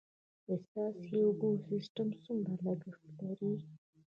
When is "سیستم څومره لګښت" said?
1.67-3.07